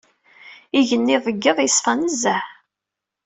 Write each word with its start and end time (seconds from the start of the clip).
Igenni 0.79 1.17
deg 1.25 1.43
iḍ 1.49 1.57
yeṣfa 1.61 1.93
nezzeh. 1.93 2.43